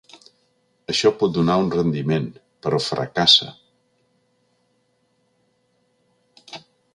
[0.93, 2.25] Això pot donar un rendiment,
[2.67, 3.51] però fracassa.